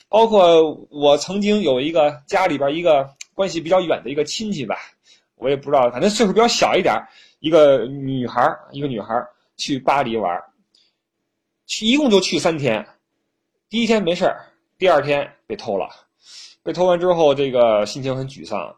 [0.08, 4.76] 包括我曾经有一个家里边一个关系比较远的一个亲戚吧。
[5.36, 6.94] 我也不知道，反正岁数比较小一点
[7.40, 9.14] 一个女孩一个女孩
[9.62, 10.42] 去巴黎玩
[11.66, 12.84] 去一共就去三天，
[13.68, 14.28] 第一天没事
[14.76, 15.88] 第二天被偷了，
[16.64, 18.74] 被偷完之后，这个心情很沮丧，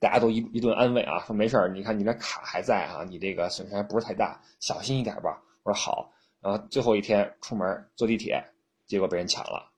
[0.00, 5.40] 大家都一一顿安慰啊，说没事你看你的卡还在啊，你这个损失还不是太大，小心一点吧。
[5.62, 6.10] 我说好，
[6.40, 8.44] 然后最后一天出门坐地铁，
[8.88, 9.70] 结果被人抢了，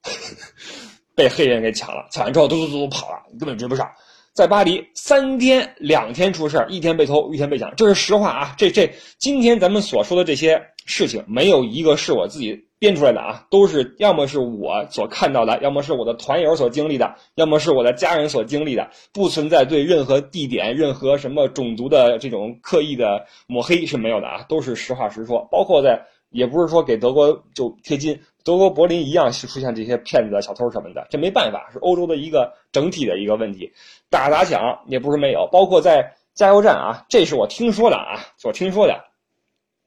[1.15, 3.87] 被黑人给抢了，抢完之后嘟嘟嘟跑了，根本追不上。
[4.35, 8.55] 在巴黎三天两天出事一天被偷，一天被抢，这是实话啊。
[8.59, 25.47] 这这今天咱们所说的这些事情，没有一个是我自己编出来的啊，都是要么是我所看到的，要么是我的团友所经历的，要么是我的家人所经历的，不存在对任何地点、任何什么种族的这种刻意的抹黑是没有的啊，都是实话实说。
[25.49, 28.20] 包括在，也不是说给德国就贴金。
[28.42, 33.73] 德国柏林一样是出现这些骗子、小偷什么的，这没办法，是欧洲的一个整体的一个问题。
[34.11, 39.03] 打砸抢也不是没有，包括在加油站啊，这是我听说的啊，所听说的。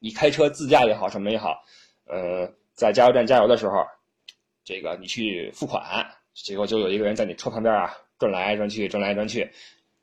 [0.00, 1.62] 你开车自驾也好，什么也好，
[2.06, 3.84] 呃，在加油站加油的时候，
[4.64, 5.82] 这个你去付款，
[6.34, 9.48] 结果就有一个人在你车旁边啊转来转去，转来转去。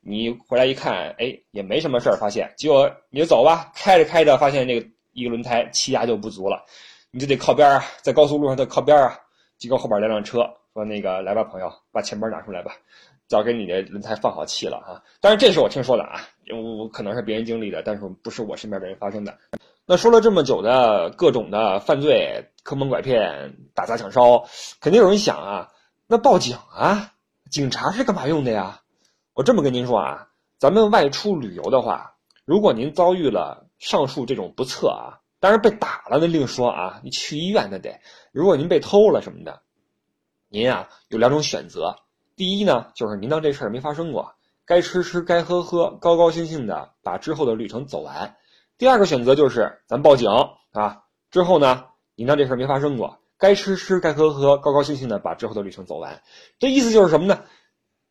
[0.00, 6.64] 你回来一看，哎，也没什么事儿，发现，结果你就走吧，开着开着发现那个一个轮胎气压就不足了。
[7.10, 9.18] 你就得靠边啊，在高速路上得靠边啊。
[9.58, 12.72] 结果后边来辆车，说那个来吧，朋友，把钱包拿出来吧，
[13.26, 15.02] 交给你的轮胎放好气了啊。
[15.22, 16.20] 当然这是我听说的啊，
[16.78, 19.38] 我可能是别人经历的，但是不是我身边的人发生的。
[19.86, 24.44] 那说了这么久的各种的犯罪、坑蒙拐骗、打砸抢烧，
[24.80, 25.68] 肯定有人想啊，
[26.06, 27.12] 那报警啊，
[27.50, 28.82] 警察是干嘛用的呀？
[29.32, 35.20] 我这么跟您说啊，咱们外出旅游的话，如果您遭遇了上述这种不测啊。
[35.38, 38.00] 当然被打了那另说啊，你去医院那得。
[38.32, 39.60] 如果您被偷了什么的，
[40.48, 41.96] 您啊有两种选择。
[42.36, 44.34] 第一呢，就是您当这事儿没发生过，
[44.64, 48.36] 该吃吃该喝喝，高高兴兴的把之后的旅程走完。
[48.78, 50.30] 第二个选择就是咱报警
[50.72, 51.84] 啊，之后呢，
[52.14, 56.22] 您当这事儿没发生过，该吃吃该喝喝，高高兴兴的把之后的旅程走完。
[56.58, 57.44] 这意思就是什么呢？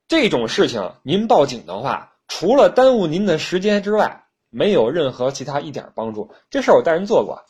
[0.08, 4.25] 这种事情您报警的话，除了耽误您的时间之外，
[4.56, 6.34] 没有任何其他一点帮助。
[6.50, 7.44] 这事儿我带人做过，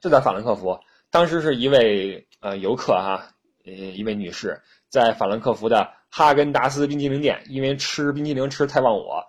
[0.00, 0.76] 就在法兰克福。
[1.08, 3.24] 当时是一位呃游客哈，
[3.64, 9.22] 呃一位女士在法兰克福的哈根达斯冰淇淋店，因为吃冰淇淋吃太忘我，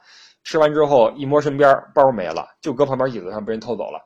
[0.44, 4.04] 吃完之后一摸身边包没了，就搁旁边椅子上被人偷走了。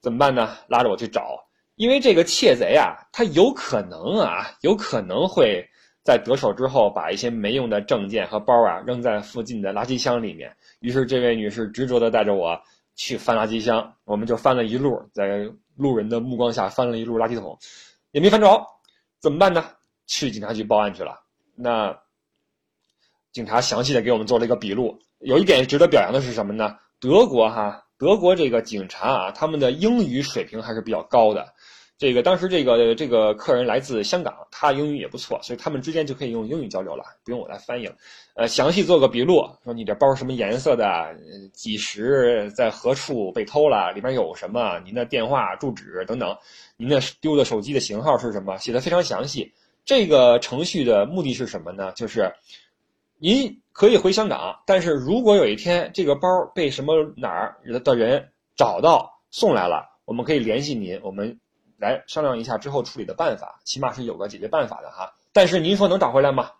[0.00, 0.56] 怎么办呢？
[0.68, 5.68] 拉着我去找，因为这个窃贼啊，他有可能啊，有可能会
[6.08, 10.56] 在得手之后把一些没用的证件和包啊扔在附近的垃圾箱里面。
[10.80, 12.58] 于是，这位女士执着地带着我
[12.96, 17.58] 去翻垃圾箱，我们就翻了一路，在路人的目光下翻了一路垃圾桶，
[18.12, 18.66] 也没翻着，
[19.20, 19.62] 怎么办呢？
[20.06, 21.20] 去警察局报案去了。
[21.54, 21.94] 那
[23.30, 24.98] 警察详细的给我们做了一个笔录。
[25.18, 26.74] 有一点值得表扬的是什么呢？
[27.00, 31.52] 德国哈，德国这个警察啊，他们的英语水平还是比较高的。
[31.98, 37.96] 这个当时这个这个客人来自香港，他英语也不错，所以他们之间就可以用英语交流了，不用我来翻译了。
[38.34, 41.12] 呃，详细做个笔录，说你这包什么颜色的，
[41.52, 46.38] 几时在何处被偷了，里边有什么，您的电话、住址等等，
[46.76, 49.52] 您的丢的手机的型号是什么，写的非常详细。
[49.84, 51.90] 这个程序的目的是什么呢？
[51.96, 52.32] 就是
[53.18, 61.36] 您可以回香港，但是如果有一天这个包被什么哪儿的人找到送来了，我们可以联系您，我们。
[61.78, 65.14] 来商量一下之后处理的办法，起码是有个解决办法的哈。
[65.32, 66.50] 但是您说能找回来吗？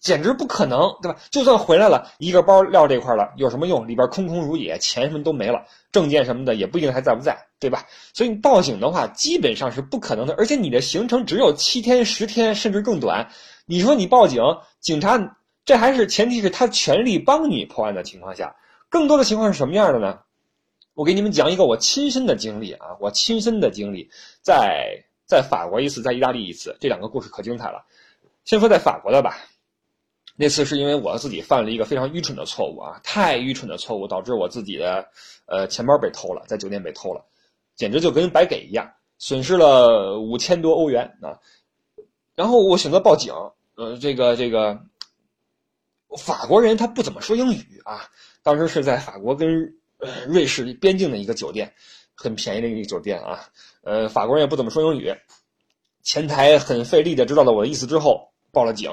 [0.00, 1.18] 简直不可能，对吧？
[1.30, 3.86] 就算回来了，一个包撂这块了，有什么用？
[3.86, 7.84] 里边空空如也，钱什么都没了，证件什么的也不一定还在不在，对吧？
[8.14, 10.34] 所以你报警的话，基本上是不可能的。
[10.38, 13.28] 而且你的行程只有七天、十天，甚至更短。
[13.66, 14.42] 你说你报警，
[14.80, 18.56] 警察这还是前提是他全力帮你破案的情况下，
[18.88, 20.20] 更多的情况是什么样的呢？
[21.00, 24.10] 我给你们讲一个我亲身的经历啊，我亲身的经历，
[24.42, 27.86] 在在法国一次，在意大利一次，这两个故事可精彩了。
[28.44, 29.38] 先说在法国的吧，
[30.36, 35.08] 那次是因为我自己犯了一个非常愚蠢的错误啊，太愚蠢的错误，导致我自己的
[35.46, 37.24] 呃钱包被偷了，在酒店被偷了，
[37.76, 41.40] 简直就跟白给一样，损失了五千多欧元啊。
[42.34, 43.32] 然后我选择报警，
[43.74, 44.78] 呃，这个这个
[46.18, 48.10] 法国人他不怎么说英语啊，
[48.42, 49.79] 当时是在法国跟。
[50.26, 51.72] 瑞士边境的一个酒店，
[52.14, 53.40] 很便宜的一个酒店啊。
[53.82, 55.14] 呃，法国人也不怎么说英语，
[56.02, 58.90] 前台很费力的知道了我的意思之后报了警。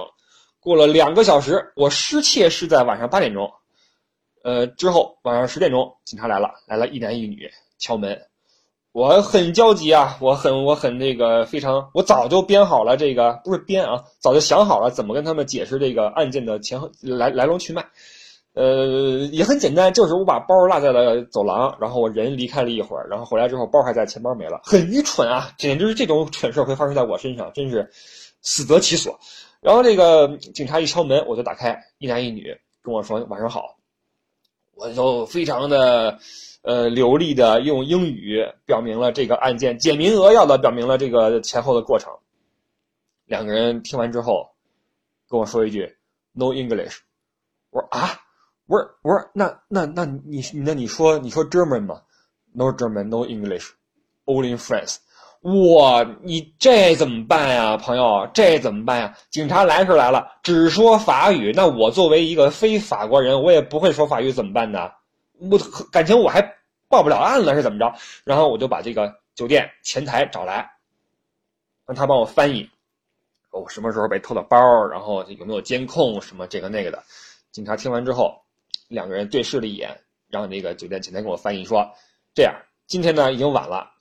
[0.59, 3.51] 过了两个小时，我失窃是在晚上八点钟。
[4.43, 8.21] 呃，之后晚上十点钟，警察来了，来了一男一女敲门。
[8.93, 17.87] 我很焦急啊，我很我很那个非常，我早就编好了这个，不是编啊，早就想好了怎么跟他们解释这个案件的前后来来龙去脉。
[18.57, 25.51] 呃，也很简单，就是我把包落在了走廊，然后我人离开了一会儿，然后回来之后包还在，钱包没了，很愚蠢啊！
[25.59, 27.87] 简直是这种蠢事会发生在我身上，真是
[28.41, 29.19] 死得其所。
[29.61, 33.77] 然后这个警察一敲门，我就打开，一男一女跟我说晚上好，
[34.73, 36.17] 我就非常的
[36.63, 42.11] 呃流利的用英语表明了这个案件简明扼要的表明了这个前后的过程。
[43.25, 44.49] 两个人听完之后
[45.29, 45.95] 跟我说一句
[46.33, 47.01] “No English”。
[47.69, 48.17] 我说啊，
[48.67, 52.01] 我说我说那那那你那你说你说 German 吗
[52.53, 53.69] ？No German, no English,
[54.25, 54.97] only France。
[55.41, 58.27] 哇，你这怎么办呀，朋友？
[58.33, 59.17] 这怎么办呀？
[59.29, 61.53] 警察来是来了，只说法语。
[61.55, 64.91] 那我作为一个非法国人，我也不会说法语，怎么办呢？
[65.39, 65.57] 我
[65.91, 66.41] 感情我还
[66.89, 67.93] 报不了案了，是怎么着？
[68.25, 70.69] 然后我就把这个酒店前台找来，
[71.85, 72.67] 让他帮我翻译。
[73.51, 74.57] 我什么时候被偷的包？
[74.87, 76.19] 然后有没有监控？
[76.21, 77.01] 什么这个那个的？
[77.51, 78.41] 警察听完之后，
[78.87, 81.91] 两个人对视了一眼，让那个酒店前台给我翻译说
[82.33, 82.53] ：“这样，
[82.87, 83.91] 今天呢已经晚了。”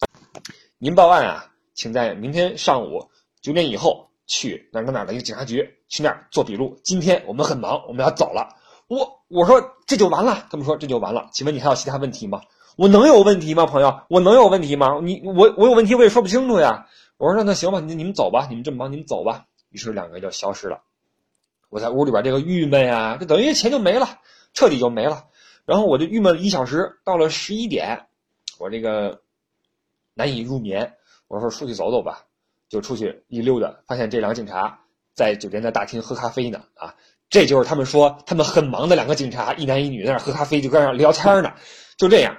[0.79, 3.09] 您报案啊，请在明天上午
[3.41, 6.79] 九点以后去哪哪哪的一个警察局，去那儿做笔录。
[6.85, 8.57] 今天我们很忙，我们要走了。
[8.89, 11.29] 我我说这就完了，他们说这就完了。
[11.33, 12.41] 请问你还有其他问题吗？
[12.77, 14.03] 我能有问题吗，朋友？
[14.11, 15.01] 我能有问题吗？
[15.03, 16.87] 你我我有问题我也说不清楚呀。
[17.17, 19.47] 我说那那行吧，你你们走吧，你们这么忙，你们走吧。
[19.71, 20.83] 于是两个人就消失了。
[21.71, 24.07] 我在屋里边这个郁闷呀，就等于钱就没了，
[24.57, 25.27] 彻底就没了。
[25.65, 28.07] 然后我就郁闷了一小时，到了十一点，
[28.59, 29.23] 我这个。
[30.19, 30.95] 难以入眠，
[31.29, 32.25] 我说出去走走吧，
[32.71, 34.81] 就出去一溜达，发现这两个警察
[35.13, 36.65] 在酒店的大厅喝咖啡呢。
[36.73, 36.95] 啊，
[37.29, 41.53] 这就是他们说他们很忙的两个警察，一男一女在那喝咖啡，就搁那聊天呢。
[41.99, 42.35] 就这样，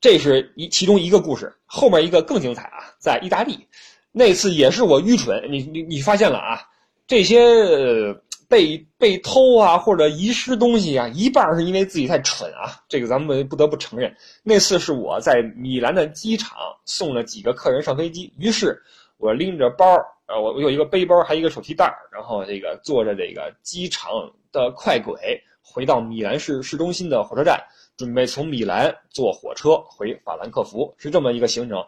[0.00, 3.68] 这是一其中一个故事，后面一个更精彩啊，在意大利，
[4.10, 6.62] 那次也是我愚蠢，你你你发现了啊，
[7.06, 8.16] 这些。
[8.52, 14.14] 被被偷啊，或者遗失东西啊，一半是因为自己太蠢啊，这个咱们不得不承认。
[14.42, 18.78] 那次是我在米兰的机场送了几个客人上飞机，于是
[19.16, 19.86] 我拎着包，
[20.26, 24.12] 呃，我我有一个背包，还有一个手提袋然后这个坐着这个机场
[24.52, 27.58] 的快轨回到米兰市市中心的火车站，
[27.96, 31.82] 准备从米兰坐火车回法兰克福，是这么一个行程。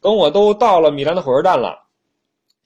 [0.00, 1.86] 等我都到了米兰的火车站了，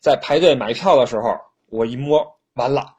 [0.01, 2.95] 在排队买票的时候，我一摸，完了。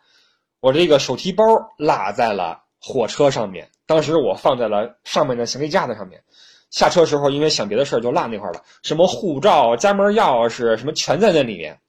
[0.66, 1.44] 我这个手提包
[1.78, 6.24] 落在了火车上面，当时我放在了上面的行李架子上面。
[6.72, 11.80] 下车时候，因为想别的事儿就落那块了，什么护照、家门钥匙什么全在那里面，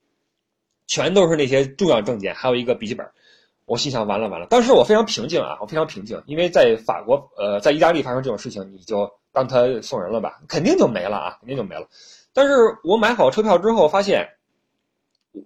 [0.87, 3.09] 全都是那些重要证件，还有一个笔记本。
[3.65, 4.47] 我心想，完了完了。
[4.51, 11.89] 当时我非常平静啊，我非常平静，因为在法国，呃，在意大利发生这种事情，你就当他送人了吧，肯定就没了啊，肯定就没了。
[12.35, 12.53] 但是
[12.85, 14.29] 我买好车票之后，发现。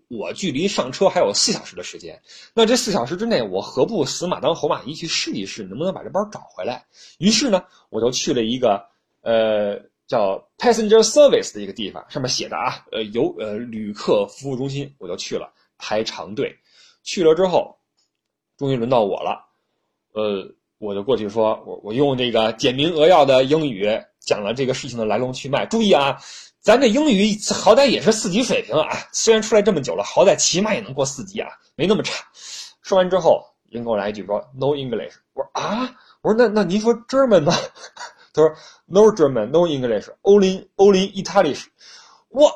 [0.08, 2.20] 我距离上车还有四小时的时间，
[2.54, 6.84] 那这四小时之内，我何不死马当活马医去试一试，能不能把这包找回来？
[7.18, 8.84] 于是呢，我就去了一个
[9.22, 16.56] 呃叫 Passenger Service 的一个地方，上面写的啊，呃游呃旅客服务中心，我就去了，排长队。
[17.02, 17.78] 去了之后，
[18.58, 19.46] 终于轮到我了，
[20.12, 23.88] 呃，我就过去说，我我用这个简明扼要的英语
[24.20, 25.66] 讲了这个事情的来龙去脉。
[25.66, 26.18] 注意啊。
[26.62, 32.22] 咱这英语好歹也是四级水平啊，虽然出来这么久了，好歹起码也能过四级啊，没那么差。
[32.82, 37.52] 说完之后，人给我来一句说 “No English”，我说啊，我说那那您说 German 呢？
[38.34, 38.52] 他说
[38.84, 41.64] “No German，No English，Only Only Italian”。
[42.28, 42.52] 我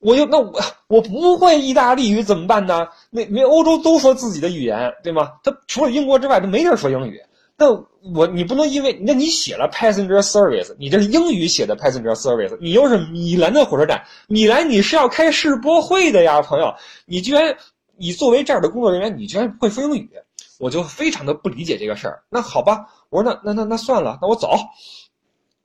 [0.00, 2.88] 我就那我我不会意大利语怎么办呢？
[3.10, 5.34] 那那欧洲都说自己的语言对吗？
[5.44, 7.22] 他除了英国之外，他没地儿说英语。
[7.58, 7.72] 那
[8.14, 16.74] 我你不能因为那你写了 passenger service，你这是英语写的 passenger service，你又是米兰的火车站，米兰你是要开世博会的呀，朋友，
[17.06, 17.56] 你居然
[17.96, 20.10] 你作为这儿的工作人员，你居然会说英语，
[20.58, 22.22] 我就非常的不理解这个事儿。
[22.28, 24.52] 那好吧，我说那那那那算了，那我走。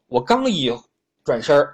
[0.07, 0.71] 我刚一
[1.25, 1.67] 转身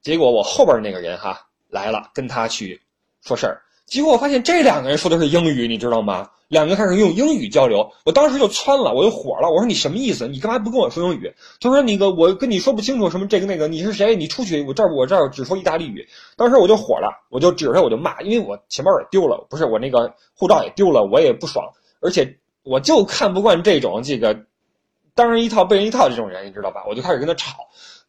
[0.00, 2.80] 结果我后边那个人哈来了，跟他去
[3.20, 3.60] 说事儿。
[3.86, 6.30] 结果我发现这两个人说的是英语，你知道吗？
[6.48, 9.50] 两个开始用英语交流，我当时就窜了，我就火了。
[9.50, 10.28] 我说你什么意思？
[10.28, 11.34] 你干嘛不跟我说英语？
[11.60, 14.14] 他说那个我跟你说不清楚什么这个那个，你是谁？
[14.14, 16.06] 你出去，我这儿我这儿只说意大利语。
[16.36, 21.64] 当时我就火了，我就指着我就骂，因为我钱包也丢了，不是我那个护照也丢了，我也不爽，
[22.00, 24.44] 而且我就看不惯这种这个
[25.14, 26.84] 当人一套背人一套这种人，你知道吧？
[26.88, 27.56] 我就开始跟他吵。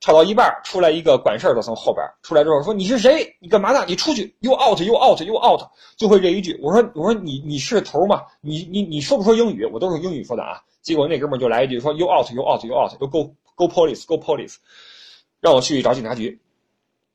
[0.06, 3.36] 吵到一半，出来一个管事儿的从后边出来之后说：“你是谁？
[3.40, 3.84] 你干嘛呢？
[3.88, 4.80] 你出去！You out!
[4.80, 5.20] You out!
[5.22, 5.62] You out！”
[5.98, 6.60] 就会这一句。
[6.62, 8.22] 我说：“我说你你是头吗？
[8.40, 9.66] 你你你说不说英语？
[9.66, 12.32] 我都是英语说的啊。”结果那哥们就来一句说：“You out!
[12.32, 12.64] You out!
[12.64, 12.96] You out?
[13.00, 14.06] Go go police!
[14.06, 14.58] Go police！”
[15.42, 16.40] 让我去找警察局。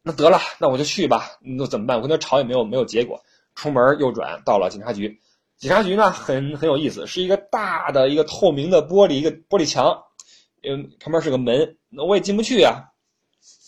[0.02, 1.38] 那得了，那我就去吧。
[1.38, 1.96] 那怎么办？
[1.96, 3.22] 我跟他吵也没有没有结果。
[3.54, 5.20] 出门右转到了警察局。
[5.58, 10.02] 警察局呢很很有意思，是一个大的一个透明的玻璃一个玻璃墙。
[10.62, 12.84] 嗯，旁边是个门，那我也进不去啊，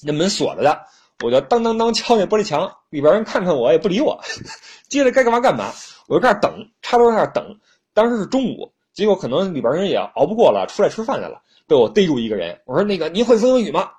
[0.02, 0.86] 那门锁着的，
[1.22, 4.22] 我就当当当敲那玻璃墙，里边人看看我也不理我，
[4.88, 5.72] 接着该干嘛干嘛，
[6.08, 7.58] 我就在那等，插头在那等。
[7.94, 13.90] 当时是中午，结果可能里边人也熬不过了，出来吃饭来了，被我逮住一个人，我说那个您会说英语吗？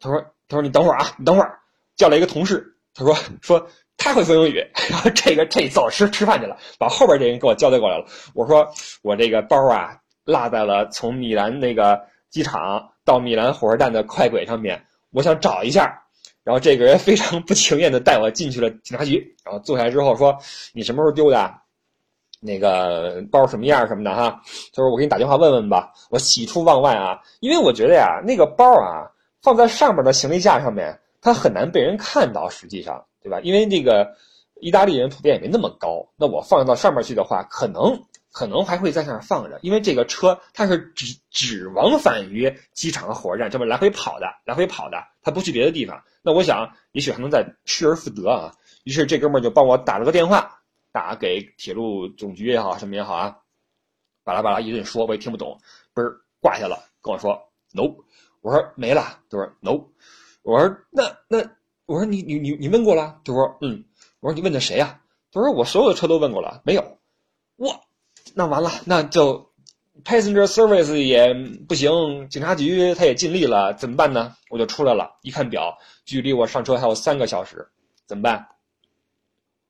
[0.00, 1.60] 他说他说你等会儿啊，你等会儿，
[1.96, 10.00] 叫来一个同事，他说说他会 说英语，然后这个这走吃吃饭去了，把后边这人给我交代过来了，我说我这个包啊。
[10.28, 16.02] 落在了从米兰那个机场到米兰火车站的快轨上面，我想找一下。
[16.44, 20.36] 然后这个人非常不情愿的带我进去了警察局，然后坐下来之后说
[20.74, 21.54] ：“你什么时候丢的？
[22.40, 25.92] 那个包什么样什么的哈？”就是我给你打电话问问吧。
[26.10, 29.08] 我喜出望外啊，因为我觉得呀，那个包啊
[29.40, 33.40] 放在上面的行李架上面，它很难被人看到，实际上，对吧？
[33.42, 34.14] 因为这个
[34.60, 37.98] 意大利人普遍也没那么高，那我放到上面去的话，可能。
[38.38, 46.04] 可能还会在那儿放着，因为这个车它是只只往返于机场和火车站这么来回跑的，来回跑的，它不去别的地方。
[46.22, 48.54] 那我想，也许还能再失而复得啊。
[48.84, 50.60] 于是这哥们儿就帮我打了个电话，
[50.92, 53.38] 打给铁路总局也好，什么也好啊，
[54.22, 55.60] 巴拉巴拉一顿说，我也听不懂，
[55.92, 57.92] 嘣儿挂下了，跟我说 no，
[58.40, 59.84] 我说没了，他说 no，
[60.42, 61.38] 我说那那
[61.86, 63.84] 我说你你你你问过了，他说嗯，
[64.20, 65.00] 我说你问的谁呀？
[65.32, 66.98] 他说我所有的车都问过了，没有，
[67.56, 67.80] 我。
[68.34, 69.50] 那完了，那就
[70.04, 71.34] passenger service 也
[71.68, 74.36] 不行，警察局他也尽力了，怎么办呢？
[74.50, 77.68] 我就出来了，一看表，距离我上车还有三个小时，
[78.06, 78.48] 怎么办？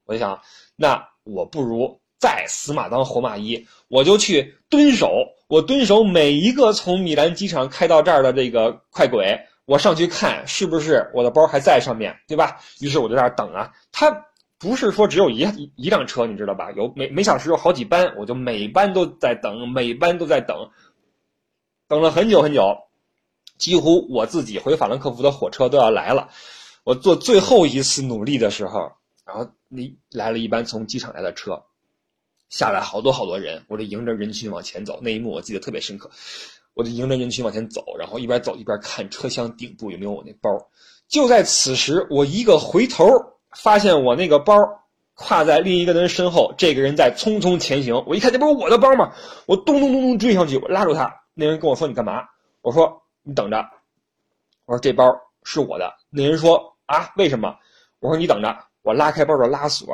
[0.04, 0.40] 我就想，
[0.76, 5.10] 那我不如再死马当活马医，我就去蹲守，
[5.48, 12.60] 我蹲守每一个从米兰机场开到这儿的这个快轨，我上去看是不是我的包还在上面对吧？
[12.80, 14.26] 于是我就在那等啊，他。
[14.58, 16.72] 不是说只有一一辆车，你知道吧？
[16.72, 20.70] 有每每小时有好几班，我就每班都在等，每班都在等，
[21.86, 22.76] 等了很久很久，
[23.56, 26.30] 几乎我自己回法兰克福的火车都要来了。
[26.82, 28.90] 我做最后一次努力的时候，
[29.24, 31.62] 然后你来了一班从机场来的车，
[32.48, 34.98] 下来好多好多人，我就迎着人群往前走。
[35.00, 36.10] 那一幕我记得特别深刻，
[36.74, 40.50] 我就迎着人群往前走，然后一边走一边看车厢顶部有没有我那包。
[41.06, 43.04] 就在此时，我一个回头。
[43.62, 44.56] 发现我那个包
[45.16, 48.04] 挎在另一个人身后，这个人在匆匆前行。
[48.06, 49.12] 我一看，这不是我的包吗？
[49.46, 51.12] 我咚咚咚咚追上去，我拉住他。
[51.34, 52.24] 那人跟我说：“你干嘛？”
[52.62, 53.56] 我说：“你等着。”
[54.66, 55.04] 我说：“这包
[55.42, 57.56] 是我的。”那人说：“啊，为什么？”
[58.00, 59.88] 我说：“你等着。”我拉开包的拉锁，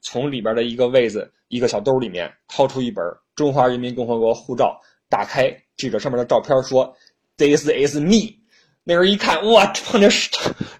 [0.00, 3.04] 从里边的一个位子、一个小兜里面掏出一本
[3.34, 6.96] 《中华人民共和国护照》，打开，指着上面的照片说
[7.36, 8.40] ：“This is me。”
[8.82, 10.30] 那人一看，哇，碰见失，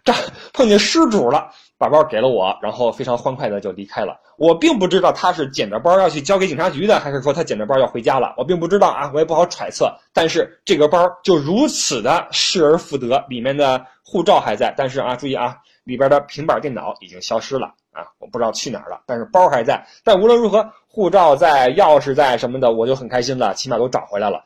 [0.05, 0.12] 这
[0.55, 1.53] 碰见失主了。
[1.81, 4.20] 把包给了我，然后非常欢快的就离开了。
[4.37, 8.35] 我并不知道他是捡着包要去交给警察局的，还是说他捡着包要回家了。
[8.37, 9.91] 我并不知道啊，我也不好揣测。
[10.12, 19.01] 但是这个包就如此的失而复得，里面的护照还在，但是啊，注意啊，里边的平板电脑已经消失了啊，我不知道去哪儿了。
[19.07, 19.87] 但是包还在。
[20.05, 24.45] 但无论如何，护照在，钥匙在，什么的，我就很开心了，起码都找回来了。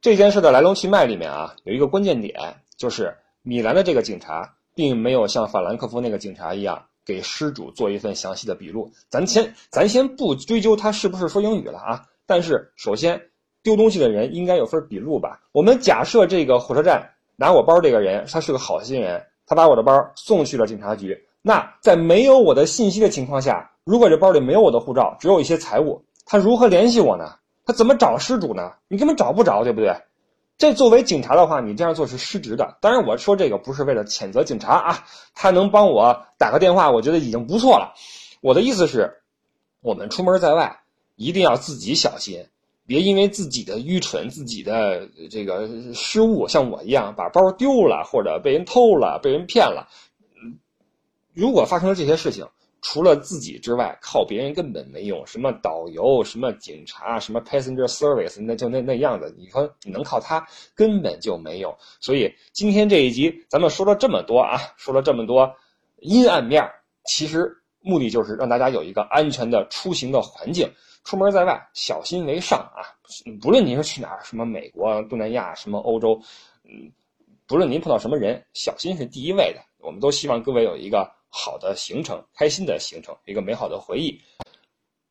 [0.00, 4.54] 这件事的来龙去脉里面啊，有一个关键点，就是米兰的这个警察。
[4.74, 8.90] 并没有像法兰克福那个警察一样给失主做一份详细的笔录。
[9.08, 13.20] 咱先咱先不追究他是不是说英语了啊，但是首先
[13.62, 15.40] 丢东西的人应该有份笔录吧？
[15.52, 21.18] 我们假设这个火车站拿我包这个人他是个好心人，他把我的包送去了警察局。
[21.40, 27.34] 那在没有我的信息的情况下，如果这包里没有我的护照，只有一些财物，他如何联系我呢？
[27.66, 28.72] 他怎么找失主呢？
[28.88, 29.94] 你根本找不着，对不对？
[30.56, 32.78] 这作为警察的话，你这样做是失职的。
[32.80, 37.94] 当然，我说这个不是为了谴责警察啊，他能帮我打个电话，我觉得已经不错了。
[38.40, 39.22] 我的意思是，
[39.80, 40.80] 我们出门在外
[41.16, 42.46] 一定要自己小心，
[42.86, 49.88] 别因为自己的愚蠢、自己的这个失误，像我一样把包丢了，或者被人偷了、被人骗了。
[51.32, 52.46] 如果发生了这些事情，
[52.86, 55.26] 除了自己之外，靠别人根本没用。
[55.26, 59.34] 什么导游，什么警察，什么 passenger service，那就那那样子。
[59.38, 61.74] 你说你能靠他，根本就没用。
[61.98, 65.50] 所以今天这一集咱们说了这么多啊，说了这么多
[66.00, 66.62] 阴暗面，
[67.06, 70.70] 其实目的就是让大家有一个安全的出行的环境。
[71.04, 72.84] 出门在外，小心为上啊！
[73.40, 76.20] 不论您是去哪儿，什么美国、东南亚，什么欧洲，
[76.64, 76.92] 嗯，
[77.46, 79.60] 不论您碰到什么人，小心是第一位的。
[79.78, 81.10] 我们都希望各位有一个。
[81.36, 84.20] 好的行程，开心的行程，一个美好的回忆。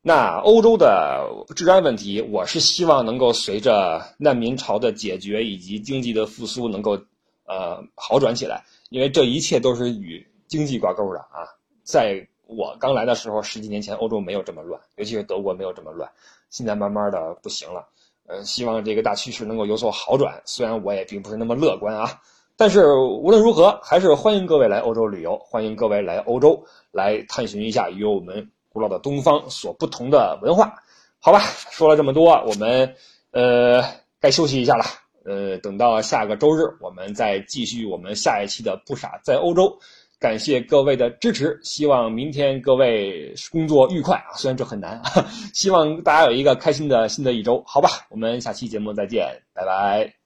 [0.00, 6.98] 那欧洲的治安问题，我是希望能够随着难民潮的解决以及经济的复苏，能够
[7.44, 8.64] 呃好转起来。
[8.88, 11.44] 因为这一切都是与经济挂钩的啊。
[11.82, 16.10] 在我刚来的时候，十几年前，欧洲没有这么乱，尤其是德国没有这么乱。
[16.48, 17.86] 现在慢慢的不行了，
[18.26, 20.40] 呃，希望这个大趋势能够有所好转。
[20.46, 22.22] 虽然我也并不是那么乐观啊。
[22.56, 30.74] 但是无论如何，还是欢迎各位来欧洲旅游，欢迎各位来欧洲来探寻一下与我们古老的东方所不同的文化。
[31.18, 31.40] 好吧，
[31.70, 32.94] 说了这么多，我们
[33.32, 33.82] 呃
[34.20, 34.84] 该休息一下了。
[35.24, 39.78] 呃，等到下个周日，我们再继续我们下一期的不傻在欧洲。
[40.20, 44.36] 感谢各位的支持，希望明天各位工作愉快啊！
[44.36, 47.88] 虽然这很难啊， 希望大家有一个开心的新的一周，好吧？
[48.10, 50.23] 我们下期节目再见，拜拜。